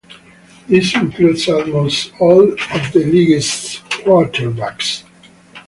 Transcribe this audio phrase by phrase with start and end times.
[0.67, 5.03] This includes almost all of the league's quarterbacks.